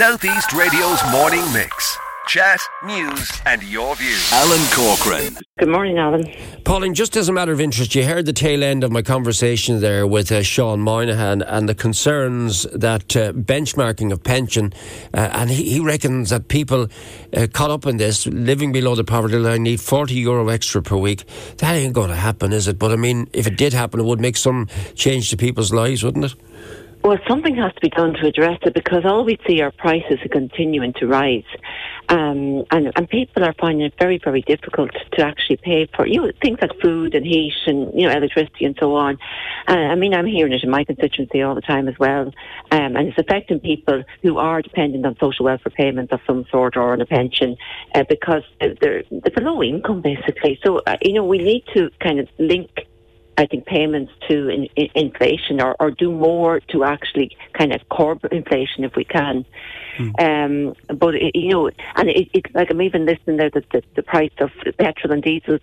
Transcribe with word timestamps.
Southeast 0.00 0.54
Radio's 0.54 0.98
morning 1.12 1.44
mix. 1.52 1.98
Chat, 2.26 2.58
news, 2.86 3.30
and 3.44 3.62
your 3.62 3.94
views. 3.96 4.32
Alan 4.32 4.66
Corcoran. 4.72 5.36
Good 5.58 5.68
morning, 5.68 5.98
Alan. 5.98 6.24
Pauline, 6.64 6.94
just 6.94 7.18
as 7.18 7.28
a 7.28 7.34
matter 7.34 7.52
of 7.52 7.60
interest, 7.60 7.94
you 7.94 8.04
heard 8.04 8.24
the 8.24 8.32
tail 8.32 8.64
end 8.64 8.82
of 8.82 8.90
my 8.90 9.02
conversation 9.02 9.82
there 9.82 10.06
with 10.06 10.32
uh, 10.32 10.42
Sean 10.42 10.80
Moynihan 10.80 11.42
and 11.42 11.68
the 11.68 11.74
concerns 11.74 12.62
that 12.72 13.14
uh, 13.14 13.34
benchmarking 13.34 14.10
of 14.10 14.24
pension, 14.24 14.72
uh, 15.12 15.28
and 15.34 15.50
he, 15.50 15.70
he, 15.70 15.80
reckons 15.80 16.30
that 16.30 16.48
people 16.48 16.88
uh, 17.36 17.46
caught 17.52 17.70
up 17.70 17.84
in 17.84 17.98
this, 17.98 18.26
living 18.26 18.72
below 18.72 18.94
the 18.94 19.04
poverty 19.04 19.36
line, 19.36 19.64
need 19.64 19.82
40 19.82 20.14
euro 20.14 20.48
extra 20.48 20.80
per 20.80 20.96
week. 20.96 21.24
That 21.58 21.74
ain't 21.74 21.92
going 21.92 22.08
to 22.08 22.16
happen, 22.16 22.54
is 22.54 22.68
it? 22.68 22.78
But 22.78 22.92
I 22.92 22.96
mean, 22.96 23.28
if 23.34 23.46
it 23.46 23.58
did 23.58 23.74
happen, 23.74 24.00
it 24.00 24.04
would 24.04 24.18
make 24.18 24.38
some 24.38 24.66
change 24.94 25.28
to 25.28 25.36
people's 25.36 25.74
lives, 25.74 26.02
wouldn't 26.02 26.24
it? 26.24 26.34
Well, 27.02 27.16
something 27.26 27.56
has 27.56 27.72
to 27.72 27.80
be 27.80 27.88
done 27.88 28.12
to 28.14 28.26
address 28.26 28.58
it 28.62 28.74
because 28.74 29.06
all 29.06 29.24
we 29.24 29.38
see 29.46 29.62
are 29.62 29.70
prices 29.70 30.18
are 30.22 30.28
continuing 30.28 30.92
to 30.94 31.06
rise. 31.06 31.44
Um, 32.10 32.64
and, 32.70 32.92
and 32.94 33.08
people 33.08 33.42
are 33.42 33.54
finding 33.58 33.86
it 33.86 33.94
very, 33.98 34.18
very 34.22 34.42
difficult 34.42 34.90
to 35.12 35.24
actually 35.24 35.56
pay 35.56 35.88
for, 35.96 36.06
you 36.06 36.20
know, 36.20 36.32
things 36.42 36.58
like 36.60 36.72
food 36.82 37.14
and 37.14 37.24
heat 37.24 37.54
and, 37.66 37.90
you 37.98 38.06
know, 38.06 38.12
electricity 38.12 38.66
and 38.66 38.76
so 38.78 38.96
on. 38.96 39.16
Uh, 39.66 39.72
I 39.72 39.94
mean, 39.94 40.12
I'm 40.12 40.26
hearing 40.26 40.52
it 40.52 40.62
in 40.62 40.68
my 40.68 40.84
constituency 40.84 41.40
all 41.40 41.54
the 41.54 41.62
time 41.62 41.88
as 41.88 41.98
well. 41.98 42.26
Um, 42.70 42.96
and 42.96 43.08
it's 43.08 43.18
affecting 43.18 43.60
people 43.60 44.04
who 44.22 44.36
are 44.36 44.60
dependent 44.60 45.06
on 45.06 45.16
social 45.18 45.46
welfare 45.46 45.72
payments 45.74 46.12
of 46.12 46.20
some 46.26 46.44
sort 46.50 46.76
or 46.76 46.92
on 46.92 47.00
a 47.00 47.06
pension 47.06 47.56
uh, 47.94 48.04
because 48.10 48.42
they're, 48.60 49.04
they're 49.10 49.34
below 49.34 49.62
income 49.62 50.02
basically. 50.02 50.60
So, 50.62 50.80
uh, 50.86 50.98
you 51.00 51.14
know, 51.14 51.24
we 51.24 51.38
need 51.38 51.64
to 51.74 51.88
kind 52.00 52.20
of 52.20 52.28
link 52.38 52.86
I 53.40 53.46
think 53.46 53.66
payments 53.66 54.12
to 54.28 54.48
in, 54.48 54.66
in 54.76 54.88
inflation 54.94 55.60
or, 55.60 55.74
or 55.80 55.90
do 55.90 56.12
more 56.12 56.60
to 56.72 56.84
actually 56.84 57.36
kind 57.56 57.72
of 57.72 57.80
curb 57.90 58.24
inflation 58.30 58.84
if 58.84 58.94
we 58.96 59.04
can. 59.04 59.46
Mm. 59.98 60.12
Um, 60.20 60.96
but 60.96 61.14
it, 61.14 61.34
you 61.34 61.50
know, 61.50 61.70
and 61.96 62.08
it, 62.08 62.28
it, 62.32 62.54
like 62.54 62.70
I'm 62.70 62.82
even 62.82 63.06
listening 63.06 63.38
there 63.38 63.50
that 63.50 63.68
the, 63.70 63.82
the 63.96 64.02
price 64.02 64.30
of 64.40 64.50
petrol 64.78 65.12
and 65.12 65.22
diesel 65.22 65.54
is 65.54 65.60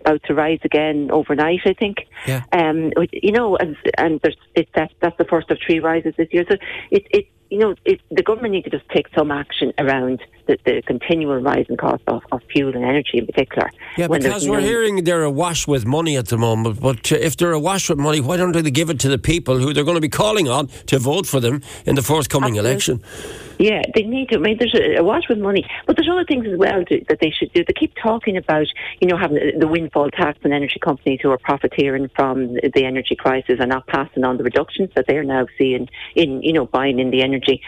about 0.00 0.22
to 0.24 0.34
rise 0.34 0.60
again 0.64 1.10
overnight. 1.10 1.60
I 1.64 1.74
think. 1.74 1.98
Yeah. 2.26 2.42
Um, 2.52 2.92
you 3.12 3.32
know, 3.32 3.56
and 3.56 3.76
and 3.96 4.20
there's 4.22 4.36
it, 4.54 4.68
that 4.74 4.90
that's 5.00 5.16
the 5.18 5.24
first 5.24 5.50
of 5.50 5.58
three 5.64 5.80
rises 5.80 6.14
this 6.16 6.28
year. 6.32 6.44
So 6.48 6.56
it 6.90 7.06
it 7.10 7.26
you 7.50 7.58
know, 7.58 7.74
it, 7.84 8.00
the 8.10 8.22
government 8.22 8.52
need 8.52 8.64
to 8.64 8.70
just 8.70 8.88
take 8.90 9.06
some 9.16 9.30
action 9.30 9.72
around 9.78 10.22
the, 10.46 10.56
the 10.64 10.82
continual 10.86 11.40
rising 11.40 11.76
cost 11.76 12.02
of, 12.06 12.22
of, 12.32 12.40
fuel 12.50 12.74
and 12.74 12.84
energy 12.84 13.18
in 13.18 13.26
particular. 13.26 13.70
Yeah, 13.96 14.08
because 14.08 14.48
we're 14.48 14.60
hearing 14.60 15.04
they're 15.04 15.24
awash 15.24 15.66
with 15.66 15.84
money 15.84 16.16
at 16.16 16.28
the 16.28 16.38
moment. 16.38 16.80
But 16.80 17.12
uh, 17.12 17.16
if 17.16 17.36
they're 17.36 17.52
awash 17.52 17.90
with 17.90 17.98
money, 17.98 18.20
why 18.20 18.36
don't 18.36 18.52
they 18.52 18.70
give 18.70 18.88
it 18.88 19.00
to 19.00 19.08
the 19.08 19.18
people 19.18 19.58
who 19.58 19.72
they're 19.74 19.84
going 19.84 19.96
to 19.96 20.00
be 20.00 20.08
calling 20.08 20.48
on 20.48 20.68
to 20.86 20.98
vote 20.98 21.26
for 21.26 21.40
them 21.40 21.62
in 21.84 21.96
the 21.96 22.02
forthcoming 22.02 22.58
Absolutely. 22.58 22.70
election? 22.70 23.49
Yeah, 23.60 23.82
they 23.94 24.04
need 24.04 24.30
to. 24.30 24.36
I 24.36 24.40
mean, 24.40 24.56
there's 24.58 24.74
a, 24.74 25.00
a 25.00 25.04
wash 25.04 25.24
with 25.28 25.36
money, 25.36 25.66
but 25.86 25.94
there's 25.94 26.08
other 26.10 26.24
things 26.24 26.46
as 26.50 26.58
well 26.58 26.82
to, 26.82 27.04
that 27.10 27.18
they 27.20 27.30
should 27.30 27.52
do. 27.52 27.62
They 27.62 27.74
keep 27.74 27.92
talking 28.02 28.38
about, 28.38 28.66
you 29.02 29.06
know, 29.06 29.18
having 29.18 29.58
the, 29.58 29.68
windfall 29.68 30.10
tax 30.10 30.38
on 30.46 30.52
energy 30.54 30.80
companies 30.80 31.20
who 31.22 31.30
are 31.30 31.36
profiteering 31.36 32.08
from 32.16 32.54
the 32.54 32.84
energy 32.86 33.14
crisis 33.14 33.58
and 33.60 33.68
not 33.68 33.86
passing 33.86 34.24
on 34.24 34.38
the 34.38 34.44
reductions 34.44 34.88
that 34.96 35.04
they're 35.06 35.24
now 35.24 35.46
seeing 35.58 35.90
in, 36.16 36.42
you 36.42 36.54
know, 36.54 36.64
buying 36.64 36.98
in 36.98 37.10
the 37.10 37.20
energy. 37.22 37.60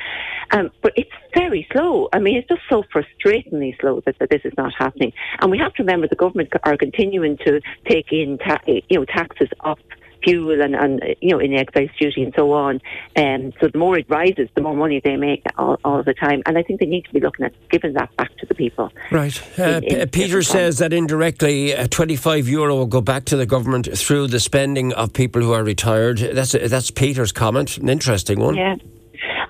Um, 0.53 0.71
but 0.81 0.95
it's 0.97 1.11
very 1.35 1.69
slow. 1.73 2.09
I 2.15 2.21
mean, 2.21 2.39
it's 2.39 2.49
just 2.49 2.63
so 2.71 2.85
frustratingly 2.85 3.79
slow 3.79 4.01
that, 4.07 4.19
that 4.19 4.31
this 4.31 4.41
is 4.47 4.55
not 4.57 4.73
happening. 4.73 5.13
And 5.43 5.51
we 5.51 5.59
have 5.59 5.75
to 5.75 5.83
remember 5.83 6.09
the 6.09 6.17
government 6.17 6.49
are 6.65 6.79
continuing 6.79 7.37
to 7.45 7.61
take 7.87 8.13
in, 8.13 8.39
ta- 8.39 8.63
you 8.67 8.99
know, 8.99 9.05
taxes 9.05 9.51
up 9.61 9.79
fuel 10.23 10.61
and, 10.61 10.75
and 10.75 11.03
you 11.21 11.31
know 11.31 11.39
in 11.39 11.53
the 11.53 11.59
excise 11.59 11.91
duty 11.99 12.23
and 12.23 12.33
so 12.37 12.53
on. 12.53 12.81
Um, 13.17 13.53
so 13.61 13.69
the 13.69 13.79
more 13.79 13.99
it 13.99 14.09
rises, 14.09 14.49
the 14.55 14.63
more 14.63 14.77
money 14.77 15.01
they 15.03 15.17
make 15.17 15.45
all, 15.59 15.79
all, 15.85 16.03
the 16.03 16.15
time. 16.15 16.43
And 16.47 16.59
I 16.59 16.63
think 16.63 16.81
they 16.81 16.87
need 16.87 17.05
to 17.05 17.13
be 17.13 17.21
looking 17.21 17.47
at 17.47 17.55
giving 17.69 17.93
that 17.95 18.15
back 18.17 18.37
to 18.39 18.47
the 18.47 18.55
people. 18.55 18.93
Right. 19.11 19.41
Uh, 19.59 19.81
in, 19.85 19.85
in 19.85 20.09
Peter 20.09 20.43
says 20.43 20.79
that 20.79 20.93
indirectly, 20.93 21.75
uh, 21.77 21.87
25 21.89 22.49
euro 22.49 22.75
will 22.77 22.87
go 22.87 23.01
back 23.01 23.25
to 23.27 23.37
the 23.37 23.47
government 23.47 23.89
through 23.97 24.29
the 24.29 24.41
spending 24.41 24.93
of 24.95 25.13
people 25.13 25.43
who 25.43 25.53
are 25.53 25.65
retired. 25.65 26.19
That's 26.19 26.53
that's 26.53 26.91
Peter's 26.91 27.33
comment. 27.33 27.79
An 27.79 27.89
interesting 27.89 28.41
one. 28.41 28.57
Yeah. 28.57 28.77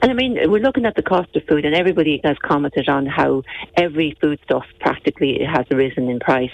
And 0.02 0.10
I 0.10 0.14
mean, 0.14 0.36
we're 0.50 0.60
looking 0.60 0.84
at 0.84 0.96
the 0.96 1.02
cost 1.02 1.34
of 1.36 1.44
food, 1.44 1.64
and 1.64 1.76
everybody 1.76 2.20
has 2.24 2.36
commented 2.42 2.88
on 2.88 3.06
how 3.06 3.44
every 3.76 4.16
foodstuff 4.20 4.64
practically 4.80 5.38
has 5.44 5.64
risen 5.70 6.10
in 6.10 6.18
price, 6.18 6.50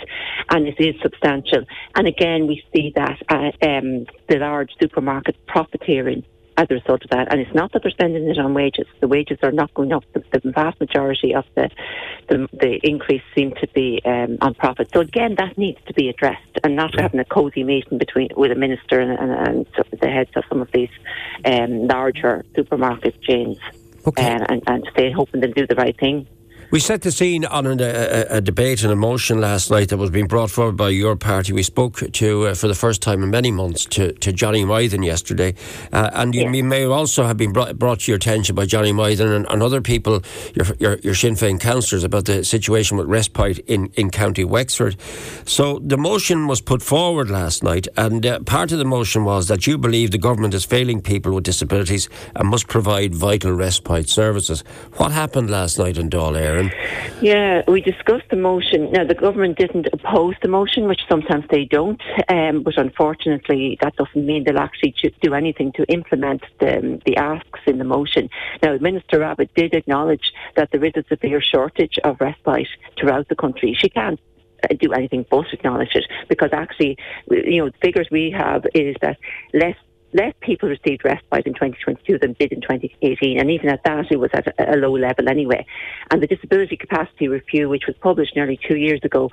and 0.51 0.69
it 0.69 0.79
is 0.79 0.95
substantial. 1.01 1.65
And 1.95 2.07
again, 2.07 2.47
we 2.47 2.63
see 2.75 2.93
that 2.95 3.19
um, 3.31 4.05
the 4.29 4.39
large 4.39 4.73
supermarkets 4.81 5.39
profiteering 5.47 6.25
as 6.59 6.67
a 6.71 6.75
result 6.75 7.05
of 7.05 7.11
that. 7.11 7.33
And 7.33 7.41
it's 7.41 7.55
not 7.55 7.73
that 7.73 7.83
they're 7.83 7.91
spending 7.93 8.29
it 8.29 8.39
on 8.39 8.53
wages. 8.53 8.87
The 9.01 9.09
wages 9.09 9.39
are 9.43 9.53
not 9.53 9.73
going 9.75 9.93
up. 9.93 10.05
The, 10.13 10.23
the 10.33 10.51
vast 10.51 10.81
majority 10.81 11.35
of 11.35 11.45
the, 11.55 11.71
the, 12.29 12.49
the 12.53 12.81
increase 12.83 13.23
seem 13.35 13.53
to 13.61 13.69
be 13.69 14.03
um, 14.05 14.39
on 14.41 14.55
profit. 14.55 14.91
So 14.93 15.01
again, 15.01 15.37
that 15.39 15.57
needs 15.57 15.79
to 15.87 15.95
be 15.95 16.09
addressed, 16.09 16.59
and 16.65 16.75
not 16.75 16.99
having 16.99 17.21
a 17.21 17.25
cosy 17.25 17.63
meeting 17.63 17.97
between 17.97 18.29
with 18.37 18.51
a 18.51 18.57
minister 18.57 18.99
and, 19.01 19.13
and, 19.19 19.33
and 19.49 20.01
the 20.01 20.09
heads 20.09 20.31
of 20.35 20.45
some 20.49 20.61
of 20.61 20.69
these 20.73 20.91
um, 21.45 21.87
larger 21.87 22.45
supermarket 22.57 23.23
chains. 23.23 23.59
Okay. 24.07 24.27
Uh, 24.27 24.45
and, 24.49 24.63
and 24.67 24.89
stay 24.93 25.13
hoping 25.13 25.41
they'll 25.41 25.53
do 25.53 25.67
the 25.67 25.77
right 25.77 25.99
thing. 25.99 26.27
We 26.71 26.81
set 26.81 27.01
the 27.01 27.11
scene 27.11 27.47
on 27.47 27.67
a, 27.67 27.83
a, 27.83 28.37
a, 28.37 28.41
debate 28.43 28.83
and 28.83 28.93
a 28.93 28.97
motion 28.97 29.41
last 29.41 29.71
night 29.71 29.89
that 29.89 29.97
was 29.97 30.11
being 30.11 30.27
brought 30.27 30.51
forward 30.51 30.77
by 30.77 30.91
your 30.91 31.17
party. 31.17 31.55
We 31.55 31.63
spoke 31.63 32.03
to, 32.13 32.47
uh, 32.49 32.55
for 32.55 32.69
the 32.69 32.75
first 32.75 33.01
time 33.01 33.23
in 33.23 33.31
many 33.31 33.51
months, 33.51 33.87
to, 33.87 34.13
to 34.13 34.35
Johnny 34.35 34.65
Mythen 34.65 35.03
yesterday. 35.03 35.55
Uh, 35.95 36.11
and 36.13 36.35
you, 36.35 36.47
you, 36.51 36.63
may 36.63 36.85
also 36.85 37.25
have 37.25 37.39
been 37.39 37.55
brought, 37.55 37.79
brought, 37.79 38.01
to 38.01 38.11
your 38.11 38.17
attention 38.17 38.55
by 38.55 38.67
Johnny 38.67 38.93
Mythen 38.93 39.35
and, 39.35 39.47
and 39.49 39.63
other 39.63 39.81
people, 39.81 40.23
your, 40.55 40.67
your, 40.79 40.99
your, 40.99 41.15
Sinn 41.15 41.37
Féin 41.37 41.59
councillors, 41.59 42.05
about 42.05 42.27
the 42.27 42.45
situation 42.45 42.99
with 42.99 43.07
respite 43.07 43.61
in, 43.61 43.91
in 43.95 44.11
County 44.11 44.45
Wexford. 44.45 45.01
So 45.47 45.79
the 45.79 45.97
motion 45.97 46.49
was 46.49 46.61
put 46.61 46.83
forward 46.83 47.31
last 47.31 47.65
night, 47.65 47.89
and 47.97 48.27
uh, 48.27 48.41
part 48.41 48.73
of 48.73 48.79
the 48.79 48.85
motion 48.85 49.25
was 49.25 49.49
that 49.49 49.67
you 49.67 49.79
believe 49.79 50.11
the 50.11 50.19
government 50.19 50.53
is 50.53 50.67
failing 50.67 51.01
people 51.01 51.33
with 51.33 51.45
disabilities 51.45 52.11
and 52.37 52.47
must 52.51 52.69
provide 52.69 53.15
vital 53.15 53.53
respite 53.53 54.11
services. 54.11 54.65
What 54.99 55.13
happened 55.13 55.49
last 55.49 55.79
night 55.79 55.97
in 55.97 56.11
Dáil 56.11 56.58
Éireann? 56.59 57.23
Yeah, 57.23 57.63
we 57.67 57.81
discussed 57.81 58.29
the 58.31 58.37
motion. 58.37 58.93
Now, 58.93 59.05
the 59.05 59.15
government 59.15 59.59
didn't 59.59 59.89
oppose 59.93 60.35
the 60.43 60.49
motion, 60.49 60.87
which 60.87 61.01
sometimes 61.09 61.45
they 61.51 61.65
don't, 61.65 62.01
um, 62.29 62.63
but 62.63 62.77
unfortunately, 62.77 63.79
that 63.83 63.97
doesn't 63.97 64.25
mean 64.25 64.45
they'll 64.45 64.59
actually 64.59 64.95
do 65.23 65.35
anything 65.35 65.73
to 65.73 65.85
implement 65.93 66.43
the, 66.61 67.01
the 67.05 67.17
asks 67.17 67.61
in 67.67 67.79
the 67.79 67.85
motion. 67.85 68.29
Now, 68.63 68.77
Minister 68.79 69.19
Rabbitte 69.19 69.55
did 69.55 69.75
acknowledge 69.75 70.33
that 70.57 70.71
there 70.71 70.85
is 70.85 70.93
a 70.97 71.05
severe 71.09 71.41
shortage 71.41 71.99
of 72.05 72.21
respite 72.21 72.69
throughout 72.99 73.29
the 73.29 73.37
country. 73.37 73.75
She 73.75 73.89
can't 73.89 74.21
uh, 74.65 74.75
do 74.81 74.93
anything 74.93 75.25
but 75.31 75.53
acknowledge 75.53 75.95
it 75.95 76.05
because 76.29 76.51
actually, 76.53 76.97
you 77.31 77.59
know, 77.59 77.71
the 77.71 77.79
figures 77.81 78.09
we 78.11 78.31
have 78.31 78.67
is 78.75 78.97
that 79.03 79.19
less 79.53 79.77
less 80.13 80.35
people 80.41 80.69
received 80.69 81.05
respite 81.05 81.47
in 81.47 81.55
2022 81.55 82.19
than 82.19 82.35
did 82.35 82.53
in 82.53 82.61
2018, 82.61 83.39
and 83.39 83.51
even 83.51 83.69
at 83.69 83.83
that, 83.85 84.07
it 84.11 84.19
was 84.19 84.31
at 84.33 84.55
a 84.59 84.77
low 84.77 84.97
level 84.97 85.29
anyway. 85.29 85.67
And 86.11 86.23
the 86.23 86.27
Disability 86.27 86.77
Capacity 86.77 87.29
Review, 87.29 87.69
which 87.69 87.87
was 87.87 87.97
published 88.01 88.35
nearly 88.35 88.59
two 88.69 88.77
years 88.77 89.01
ago, 89.03 89.31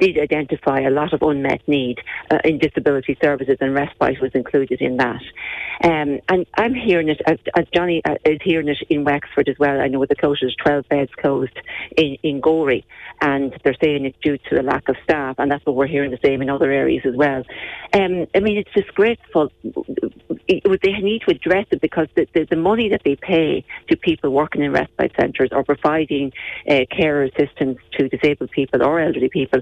did 0.00 0.18
identify 0.18 0.80
a 0.80 0.90
lot 0.90 1.12
of 1.12 1.22
unmet 1.22 1.66
need 1.68 1.98
uh, 2.30 2.38
in 2.44 2.58
disability 2.58 3.16
services, 3.22 3.56
and 3.60 3.74
respite 3.74 4.20
was 4.20 4.32
included 4.34 4.80
in 4.80 4.96
that. 4.96 5.22
Um, 5.84 6.20
and 6.28 6.46
I'm 6.54 6.74
hearing 6.74 7.08
it, 7.08 7.20
as, 7.26 7.38
as 7.56 7.66
Johnny 7.72 8.02
uh, 8.04 8.16
is 8.24 8.40
hearing 8.42 8.68
it 8.68 8.78
in 8.90 9.04
Wexford 9.04 9.48
as 9.48 9.58
well. 9.58 9.80
I 9.80 9.88
know 9.88 10.04
the 10.06 10.16
closures, 10.16 10.56
12 10.62 10.88
beds 10.88 11.10
closed 11.20 11.58
in, 11.96 12.16
in 12.22 12.40
Gorey, 12.40 12.84
and 13.20 13.56
they're 13.62 13.76
saying 13.82 14.04
it's 14.04 14.18
due 14.22 14.38
to 14.50 14.60
a 14.60 14.62
lack 14.62 14.88
of 14.88 14.96
staff, 15.04 15.36
and 15.38 15.50
that's 15.50 15.64
what 15.64 15.76
we're 15.76 15.86
hearing 15.86 16.10
the 16.10 16.18
same 16.24 16.42
in 16.42 16.50
other 16.50 16.70
areas 16.70 17.04
as 17.06 17.14
well. 17.14 17.44
Um, 17.92 18.26
I 18.34 18.40
mean, 18.40 18.58
it's 18.58 18.72
disgraceful 18.74 19.52
it, 20.48 20.80
they 20.82 20.92
need 20.92 21.22
to 21.22 21.30
address 21.30 21.66
it 21.70 21.80
because 21.80 22.08
the, 22.14 22.26
the, 22.34 22.46
the, 22.50 22.56
money 22.56 22.88
that 22.88 23.02
they 23.04 23.16
pay 23.16 23.64
to 23.88 23.96
people 23.96 24.30
working 24.30 24.62
in 24.62 24.72
respite 24.72 25.12
centres 25.18 25.50
or 25.52 25.64
providing 25.64 26.32
uh, 26.68 26.80
care 26.90 27.22
assistance 27.22 27.78
to 27.92 28.08
disabled 28.08 28.50
people 28.50 28.82
or 28.82 29.00
elderly 29.00 29.28
people 29.28 29.60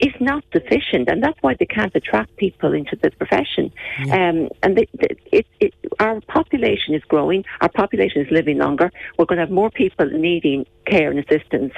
is 0.00 0.12
not 0.20 0.44
sufficient, 0.52 1.08
and 1.08 1.22
that's 1.22 1.38
why 1.40 1.54
they 1.58 1.66
can't 1.66 1.94
attract 1.94 2.36
people 2.36 2.72
into 2.72 2.96
the 3.02 3.10
profession. 3.12 3.72
Yeah. 4.04 4.28
Um, 4.28 4.48
and 4.62 4.76
the, 4.76 4.88
the, 4.94 5.16
it, 5.32 5.46
it, 5.60 5.74
our 5.98 6.20
population 6.22 6.94
is 6.94 7.02
growing, 7.04 7.44
our 7.60 7.70
population 7.70 8.22
is 8.22 8.30
living 8.30 8.58
longer. 8.58 8.90
We're 9.18 9.26
going 9.26 9.38
to 9.38 9.44
have 9.44 9.50
more 9.50 9.70
people 9.70 10.06
needing 10.06 10.66
care 10.86 11.10
and 11.10 11.18
assistance 11.18 11.72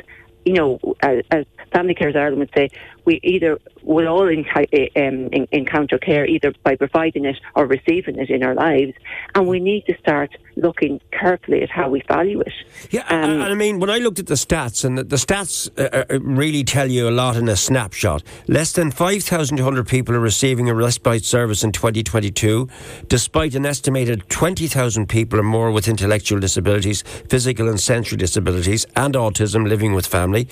you 0.47 0.53
know, 0.53 0.79
as, 1.01 1.25
as 1.33 1.45
Family 1.73 1.95
Carers 1.95 2.17
Ireland 2.17 2.39
would 2.39 2.53
say, 2.57 2.71
we 3.07 3.21
either 3.23 3.59
will 3.83 4.09
all 4.09 4.29
um, 4.29 5.29
encounter 5.53 5.97
care 5.97 6.27
either 6.27 6.53
by 6.65 6.75
providing 6.75 7.25
it 7.25 7.37
or 7.55 7.65
receiving 7.65 8.19
it 8.19 8.29
in 8.29 8.43
our 8.43 8.55
lives, 8.55 8.93
and 9.35 9.47
we 9.47 9.61
need 9.61 9.87
to 9.87 9.97
start 9.99 10.37
looking 10.57 11.01
carefully 11.13 11.63
at 11.63 11.71
how 11.71 11.89
we 11.89 12.03
value 12.09 12.41
it. 12.41 12.53
Yeah, 12.91 13.03
um, 13.09 13.31
and 13.31 13.43
I 13.45 13.55
mean, 13.55 13.79
when 13.79 13.91
I 13.91 13.99
looked 13.99 14.19
at 14.19 14.27
the 14.27 14.35
stats, 14.35 14.85
and 14.85 14.99
the, 14.99 15.05
the 15.05 15.17
stats 15.17 15.71
uh, 15.79 16.05
uh, 16.13 16.19
really 16.21 16.65
tell 16.65 16.91
you 16.91 17.09
a 17.09 17.11
lot 17.11 17.37
in 17.37 17.49
a 17.49 17.57
snapshot. 17.57 18.23
Less 18.49 18.73
than 18.73 18.91
5,200 18.91 19.87
people 19.87 20.15
are 20.17 20.21
receiving 20.21 20.69
a 20.69 20.75
respite 20.75 21.25
service 21.25 21.63
in 21.63 21.73
2022, 21.73 22.69
despite 23.07 23.55
an 23.55 23.65
estimated 23.65 24.29
20,000 24.29 25.09
people 25.09 25.39
or 25.39 25.45
more 25.45 25.71
with 25.71 25.87
intellectual 25.87 26.41
disabilities, 26.41 27.03
physical 27.29 27.69
and 27.69 27.79
sensory 27.79 28.19
disabilities, 28.19 28.85
and 28.97 29.15
autism 29.15 29.69
living 29.69 29.95
with 29.95 30.07
family. 30.07 30.49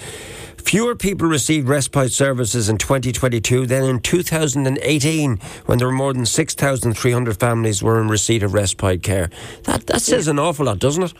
Fewer 0.65 0.95
people 0.97 1.29
received 1.29 1.69
respite 1.69 2.11
services 2.45 2.69
in 2.69 2.77
2022 2.77 3.67
than 3.67 3.85
in 3.85 4.01
2018, 4.01 5.39
when 5.65 5.79
there 5.79 5.87
were 5.87 5.93
more 5.93 6.13
than 6.13 6.27
6,300 6.27 7.41
families 7.41 7.83
were 7.83 8.01
in 8.01 8.09
receipt 8.09 8.43
of 8.43 8.53
respite 8.53 9.03
care. 9.03 9.31
That 9.65 9.87
that 9.87 10.03
says 10.03 10.29
an 10.29 10.39
awful 10.39 10.67
lot, 10.67 10.79
doesn't 10.79 11.05
it? 11.05 11.15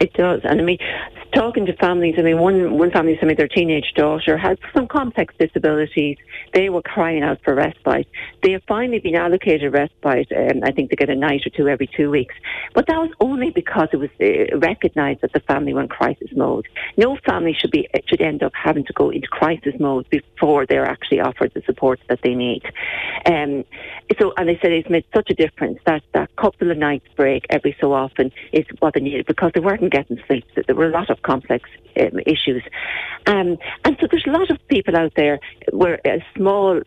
It 0.00 0.14
does, 0.14 0.40
and 0.44 0.60
I 0.60 0.64
mean, 0.64 0.78
talking 1.32 1.66
to 1.66 1.76
families, 1.76 2.14
I 2.18 2.22
mean, 2.22 2.38
one 2.38 2.78
one 2.78 2.90
family 2.90 3.16
told 3.16 3.28
me 3.28 3.34
their 3.34 3.48
teenage 3.48 3.92
daughter 3.94 4.36
had 4.36 4.58
some 4.74 4.86
complex 4.88 5.34
disabilities. 5.38 6.16
They 6.54 6.68
were 6.70 6.82
crying 6.82 7.22
out 7.22 7.38
for 7.44 7.54
respite. 7.54 8.08
They 8.42 8.52
have 8.52 8.62
finally 8.66 8.98
been 8.98 9.14
allocated 9.14 9.72
respite. 9.72 10.30
Um, 10.36 10.62
I 10.64 10.72
think 10.72 10.90
they 10.90 10.96
get 10.96 11.10
a 11.10 11.14
night 11.14 11.42
or 11.46 11.50
two 11.50 11.68
every 11.68 11.88
two 11.96 12.10
weeks, 12.10 12.34
but 12.74 12.86
that 12.86 12.96
was 12.96 13.10
only 13.20 13.50
because 13.50 13.88
it 13.92 13.96
was 13.96 14.10
uh, 14.20 14.56
recognised 14.58 15.20
that 15.22 15.32
the 15.32 15.40
family 15.40 15.74
were 15.74 15.82
in 15.82 15.88
crisis 15.88 16.28
mode. 16.34 16.66
No 16.96 17.16
family 17.26 17.54
should 17.58 17.70
be 17.70 17.88
should 18.06 18.20
end 18.20 18.42
up 18.42 18.52
having 18.54 18.84
to 18.84 18.92
go 18.92 19.10
into 19.10 19.28
crisis 19.28 19.74
mode 19.78 20.08
before 20.10 20.66
they're 20.66 20.86
actually 20.86 21.20
offered 21.20 21.52
the 21.54 21.62
support 21.62 22.00
that 22.08 22.20
they 22.22 22.34
need. 22.34 22.62
Um, 23.26 23.64
so, 24.18 24.32
and 24.36 24.48
they 24.48 24.58
said 24.60 24.72
it's 24.72 24.90
made 24.90 25.04
such 25.14 25.30
a 25.30 25.34
difference 25.34 25.78
that 25.86 26.02
that 26.14 26.34
couple 26.36 26.70
of 26.70 26.76
nights 26.76 27.06
break 27.16 27.46
every 27.50 27.76
so 27.80 27.92
often 27.92 28.32
is 28.52 28.64
what 28.80 28.94
they 28.94 29.00
needed 29.00 29.26
because 29.26 29.52
they 29.54 29.60
weren't 29.60 29.90
getting 29.92 30.20
sleep. 30.26 30.44
There 30.66 30.74
were 30.74 30.86
a 30.86 30.90
lot 30.90 31.10
of 31.10 31.19
complex 31.22 31.68
um, 31.98 32.18
issues. 32.26 32.62
Um, 33.26 33.58
and 33.84 33.96
so 34.00 34.06
there's 34.10 34.26
a 34.26 34.30
lot 34.30 34.50
of 34.50 34.58
people 34.68 34.96
out 34.96 35.12
there 35.16 35.40
where 35.72 36.00
a 36.06 36.24
small 36.36 36.80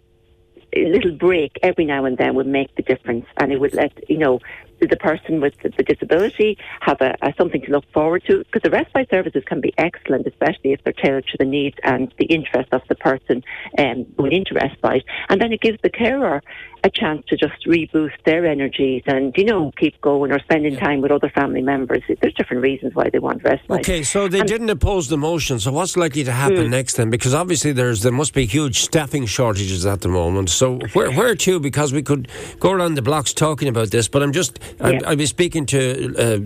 little 0.76 1.12
break 1.12 1.58
every 1.62 1.86
now 1.86 2.06
and 2.06 2.18
then 2.18 2.36
would 2.36 2.48
make 2.48 2.76
the 2.76 2.82
difference 2.82 3.26
and 3.38 3.52
it 3.52 3.60
would 3.60 3.74
let, 3.74 3.92
you 4.10 4.18
know, 4.18 4.40
the 4.88 4.98
person 4.98 5.42
with 5.42 5.54
the, 5.62 5.70
disability 5.84 6.58
have 6.82 6.98
a, 7.02 7.16
a, 7.22 7.34
something 7.38 7.62
to 7.62 7.72
look 7.72 7.86
forward 7.92 8.24
to 8.28 8.40
because 8.40 8.62
the 8.64 8.70
respite 8.70 9.10
services 9.10 9.44
can 9.46 9.62
be 9.62 9.74
excellent, 9.78 10.26
especially 10.28 10.72
if 10.74 10.84
they're 10.84 10.94
tailored 10.94 11.26
to 11.28 11.38
the 11.38 11.46
needs 11.46 11.78
and 11.84 12.14
the 12.18 12.26
interest 12.26 12.70
of 12.72 12.82
the 12.90 12.96
person 12.96 13.44
um, 13.78 14.06
going 14.18 14.32
into 14.32 14.54
respite. 14.54 15.04
And 15.30 15.42
then 15.42 15.52
it 15.52 15.62
gives 15.62 15.80
the 15.84 15.90
carer 15.90 16.42
a 16.84 16.90
chance 16.90 17.26
to 17.28 17.38
just 17.38 17.66
reboost 17.66 18.22
their 18.26 18.46
energies 18.46 19.04
and 19.08 19.34
you 19.38 19.46
know 19.46 19.72
keep 19.78 20.00
going 20.02 20.32
or 20.32 20.40
spending 20.40 20.76
time 20.76 21.02
with 21.02 21.12
other 21.12 21.30
family 21.30 21.62
members. 21.62 22.04
There's 22.22 22.34
different 22.34 22.62
reasons 22.62 22.94
why 22.94 23.10
they 23.10 23.20
want 23.20 23.44
respite. 23.44 23.80
Okay, 23.80 24.04
so 24.04 24.28
they 24.28 24.40
and 24.40 24.48
didn't 24.48 24.70
oppose 24.70 25.08
the 25.08 25.18
motion. 25.18 25.60
So 25.60 25.72
what's 25.72 25.96
likely 25.96 26.24
to 26.26 26.32
happen 26.32 26.66
mm. 26.66 26.70
next 26.70 26.96
then? 26.96 27.10
Because 27.10 27.34
obviously 27.34 27.72
there's 27.72 28.02
there 28.02 28.12
must 28.12 28.34
be 28.34 28.46
huge 28.46 28.82
staffing 28.82 29.26
shortages 29.26 29.86
at 29.86 30.02
the 30.02 30.10
moment. 30.10 30.50
So 30.50 30.80
where 30.94 31.12
where 31.12 31.36
to? 31.36 31.60
Because 31.60 31.94
we 31.94 32.04
could 32.04 32.28
go 32.60 32.72
around 32.72 32.96
the 32.96 33.02
blocks 33.02 33.34
talking 33.34 33.70
about 33.70 33.92
this, 33.92 34.10
but 34.10 34.22
I'm 34.22 34.34
just 34.34 34.60
yeah. 34.80 35.00
I'll, 35.06 35.16
be 35.16 35.26
speaking 35.26 35.66
to 35.68 36.16
uh, 36.18 36.38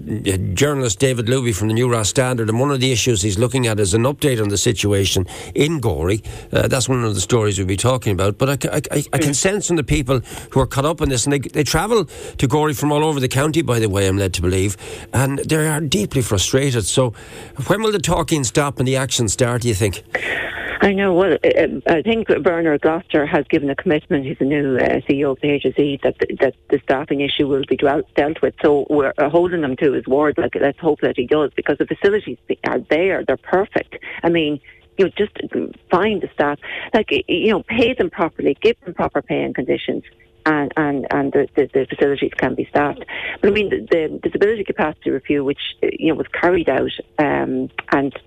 journalist 0.54 1.00
David 1.00 1.28
Looby 1.28 1.52
from 1.52 1.68
the 1.68 1.74
New 1.74 1.90
Ross 1.90 2.10
Standard, 2.10 2.50
and 2.50 2.60
one 2.60 2.72
of 2.72 2.80
the 2.80 2.92
issues 2.92 3.22
he's 3.22 3.40
looking 3.40 3.68
at 3.68 3.80
is 3.80 3.94
an 3.94 4.04
update 4.04 4.42
on 4.42 4.50
the 4.50 4.58
situation 4.58 5.26
in 5.56 5.80
Gorey. 5.80 6.22
Uh, 6.52 6.68
that's 6.68 6.90
one 6.90 7.04
of 7.04 7.16
the 7.16 7.22
stories 7.22 7.58
we'll 7.58 7.68
be 7.68 7.78
talking 7.78 8.14
about. 8.14 8.38
But 8.38 8.66
I, 8.66 8.76
I, 8.76 8.82
I, 8.92 9.04
I 9.14 9.18
can 9.18 9.34
sense 9.34 9.68
from 9.68 9.76
the 9.76 9.84
people 9.84 10.20
who 10.52 10.60
are 10.60 10.68
caught 10.68 10.86
up 10.86 11.02
in 11.02 11.10
this, 11.10 11.26
and 11.26 11.34
they, 11.34 11.40
they 11.40 11.64
travel 11.64 12.06
to 12.06 12.48
Gorey 12.48 12.74
from 12.74 12.92
all 12.92 13.04
over 13.04 13.20
the 13.20 13.28
county, 13.28 13.62
by 13.62 13.80
the 13.80 13.90
way, 13.90 14.08
I'm 14.08 14.18
led 14.18 14.34
to 14.36 14.42
believe, 14.42 14.78
and 15.14 15.40
they 15.40 15.68
are 15.68 15.82
deeply 15.82 16.22
frustrated. 16.22 16.86
So 16.86 17.14
when 17.68 17.82
will 17.82 17.92
the 17.92 18.00
talking 18.00 18.44
stop 18.44 18.80
and 18.80 18.88
the 18.88 18.98
action 18.98 19.28
start, 19.30 19.62
do 19.62 19.68
you 19.68 19.76
think? 19.76 20.04
I 20.80 20.94
know. 20.94 21.14
Well, 21.14 21.38
uh, 21.44 21.48
uh, 21.48 21.68
I 21.88 22.02
think 22.02 22.28
Bernard 22.28 22.82
Gloster 22.82 23.26
has 23.26 23.46
given 23.48 23.70
a 23.70 23.76
commitment. 23.76 24.26
He's 24.26 24.38
the 24.38 24.46
new 24.46 24.78
uh, 24.78 25.02
CEO 25.08 25.32
of 25.32 25.40
the 25.42 25.48
HSE 25.48 26.02
that 26.04 26.18
the, 26.20 26.38
that 26.40 26.56
the 26.70 26.80
staffing 26.84 27.22
issue 27.22 27.48
will 27.48 27.64
be 27.68 27.78
dealt, 27.78 28.14
dealt 28.16 28.42
with. 28.42 28.54
So 28.62 28.86
we're 28.90 29.14
uh, 29.18 29.30
holding 29.30 29.64
him 29.64 29.76
to 29.78 29.94
his 29.94 30.06
word. 30.06 30.38
Like, 30.38 30.56
let's 30.56 30.80
hope 30.80 31.02
that 31.02 31.16
he 31.18 31.26
does 31.26 31.52
because 31.56 31.78
the 31.80 31.88
facilities 31.88 32.38
are 32.66 32.80
there. 32.90 33.24
They're 33.26 33.38
perfect. 33.38 33.98
I 34.24 34.30
mean, 34.30 34.60
you 34.98 35.06
know, 35.06 35.12
just 35.18 35.38
find 35.90 36.22
the 36.22 36.30
staff, 36.34 36.60
like 36.94 37.12
you 37.28 37.52
know, 37.52 37.64
pay 37.64 37.94
them 37.94 38.10
properly, 38.10 38.58
give 38.62 38.80
them 38.82 38.94
proper 38.94 39.22
pay 39.22 39.44
and 39.44 39.56
conditions. 39.56 40.04
And, 40.46 40.72
and, 40.78 41.06
and 41.12 41.34
the, 41.34 41.48
the, 41.56 41.70
the 41.74 41.86
facilities 41.90 42.32
can 42.38 42.56
be 42.56 42.66
staffed. 42.70 43.04
But 43.42 43.50
I 43.50 43.52
mean, 43.52 43.70
the, 43.70 43.86
the 43.92 44.20
disability 44.24 44.64
capacity 44.64 45.10
review, 45.12 45.44
which 45.44 45.60
you 45.82 46.08
know 46.08 46.16
was 46.16 46.28
carried 46.28 46.70
out, 46.70 46.92
um, 47.20 47.70
and 47.92 48.18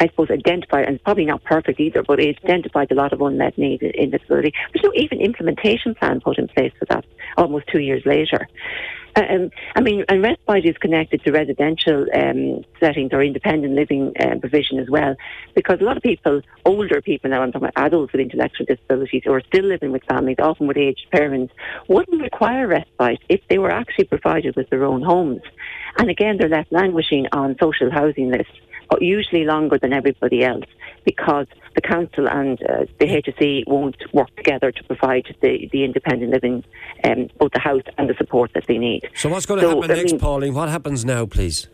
I 0.00 0.06
suppose, 0.06 0.30
identified, 0.30 0.86
and 0.86 1.02
probably 1.02 1.24
not 1.24 1.42
perfect 1.44 1.80
either, 1.80 2.02
but 2.02 2.20
it 2.20 2.38
identified 2.44 2.90
a 2.92 2.94
lot 2.94 3.12
of 3.12 3.20
unmet 3.20 3.58
needs 3.58 3.82
in 3.82 4.10
disability. 4.10 4.52
There's 4.72 4.84
no 4.84 4.92
even 4.94 5.20
implementation 5.20 5.94
plan 5.94 6.20
put 6.20 6.38
in 6.38 6.48
place 6.48 6.72
for 6.78 6.84
that 6.86 7.04
almost 7.36 7.66
two 7.68 7.80
years 7.80 8.02
later. 8.06 8.46
Um, 9.16 9.50
I 9.74 9.80
mean, 9.80 10.04
and 10.08 10.22
respite 10.22 10.64
is 10.64 10.76
connected 10.78 11.24
to 11.24 11.32
residential 11.32 12.06
um, 12.14 12.64
settings 12.78 13.12
or 13.12 13.22
independent 13.22 13.74
living 13.74 14.12
uh, 14.20 14.38
provision 14.38 14.78
as 14.78 14.88
well, 14.88 15.16
because 15.56 15.80
a 15.80 15.84
lot 15.84 15.96
of 15.96 16.02
people, 16.04 16.40
older 16.64 17.00
people 17.00 17.30
now, 17.30 17.42
I'm 17.42 17.50
talking 17.50 17.68
about 17.68 17.84
adults 17.84 18.12
with 18.12 18.20
intellectual 18.20 18.66
disabilities 18.66 19.22
who 19.24 19.32
are 19.32 19.40
still 19.40 19.64
living 19.64 19.90
with 19.90 20.04
families, 20.04 20.36
often 20.38 20.68
with 20.68 20.76
aged 20.76 21.06
parents, 21.10 21.52
wouldn't 21.88 22.22
require 22.22 22.68
respite 22.68 23.18
if 23.28 23.40
they 23.48 23.58
were 23.58 23.72
actually 23.72 24.04
provided 24.04 24.54
with 24.54 24.70
their 24.70 24.84
own 24.84 25.02
homes. 25.02 25.42
And 25.96 26.10
again, 26.10 26.36
they're 26.38 26.48
left 26.48 26.70
languishing 26.70 27.26
on 27.32 27.56
social 27.60 27.90
housing 27.90 28.30
lists 28.30 28.52
usually 29.00 29.44
longer 29.44 29.78
than 29.78 29.92
everybody 29.92 30.44
else 30.44 30.64
because 31.04 31.46
the 31.74 31.80
council 31.80 32.28
and 32.28 32.60
uh, 32.62 32.86
the 32.98 33.06
HSE 33.06 33.66
won't 33.66 33.96
work 34.12 34.34
together 34.36 34.72
to 34.72 34.84
provide 34.84 35.34
the, 35.42 35.68
the 35.72 35.84
independent 35.84 36.32
living, 36.32 36.64
um, 37.04 37.28
both 37.38 37.52
the 37.52 37.60
house 37.60 37.82
and 37.96 38.08
the 38.10 38.14
support 38.14 38.50
that 38.54 38.64
they 38.66 38.78
need. 38.78 39.08
So 39.14 39.28
what's 39.28 39.46
going 39.46 39.60
to 39.60 39.66
so, 39.66 39.80
happen 39.80 39.96
next, 39.96 40.12
mean, 40.12 40.20
Pauline? 40.20 40.54
What 40.54 40.68
happens 40.68 41.04
now, 41.04 41.26
please? 41.26 41.68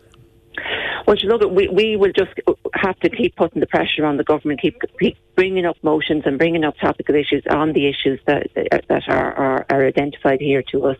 Well, 1.07 1.17
you 1.17 1.29
look, 1.29 1.51
we, 1.51 1.67
we 1.67 1.95
will 1.95 2.11
just 2.11 2.31
have 2.73 2.99
to 3.01 3.09
keep 3.09 3.35
putting 3.35 3.59
the 3.59 3.67
pressure 3.67 4.05
on 4.05 4.17
the 4.17 4.23
government, 4.23 4.61
keep, 4.61 4.79
keep 4.99 5.17
bringing 5.35 5.65
up 5.65 5.77
motions 5.83 6.23
and 6.25 6.37
bringing 6.37 6.63
up 6.63 6.75
topical 6.81 7.13
issues 7.13 7.43
on 7.49 7.73
the 7.73 7.87
issues 7.87 8.19
that 8.25 8.47
that 8.55 9.03
are, 9.07 9.33
are, 9.33 9.65
are 9.69 9.85
identified 9.85 10.41
here 10.41 10.63
to 10.71 10.85
us, 10.85 10.97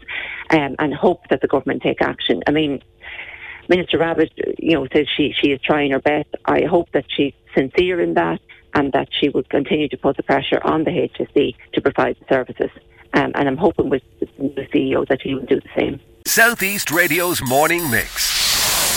um, 0.52 0.76
and 0.78 0.94
hope 0.94 1.22
that 1.30 1.42
the 1.42 1.48
government 1.48 1.82
take 1.82 2.02
action. 2.02 2.44
I 2.46 2.52
mean, 2.52 2.84
Minister 3.70 3.98
Rabbitte, 3.98 4.56
you 4.60 4.74
know, 4.74 4.88
says 4.94 5.08
she, 5.16 5.34
she 5.40 5.52
is 5.52 5.62
trying 5.62 5.92
her 5.92 6.00
best. 6.00 6.30
I 6.46 6.64
hope 6.64 6.92
that 6.94 7.06
she's 7.10 7.34
sincere 7.56 8.02
in 8.02 8.14
that 8.16 8.40
and 8.74 8.92
that 8.92 9.08
she 9.20 9.30
will 9.30 9.44
continue 9.44 9.88
to 9.90 9.98
put 9.98 10.18
the 10.18 10.24
pressure 10.24 10.60
on 10.64 10.84
the 10.84 10.92
HSE 10.92 11.56
to 11.74 11.82
provide 11.82 12.18
the 12.20 12.26
services. 12.34 12.70
Um, 13.14 13.32
and 13.36 13.48
I'm 13.48 13.58
hoping 13.58 13.90
with 13.90 14.04
the 14.20 14.68
CEO 14.74 15.08
that 15.08 15.22
he 15.22 15.36
will 15.36 15.46
do 15.46 15.60
the 15.62 15.70
same. 15.78 16.00
Southeast 16.28 16.92
Radio's 16.92 17.42
morning 17.42 17.90
mix. 17.90 18.35